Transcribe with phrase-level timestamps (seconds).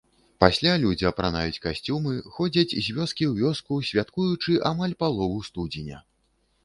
[0.43, 6.05] Пасля людзі апранаюць касцюмы, ходзяць з вёскі ў вёску, святкуючы амаль палову студзеня!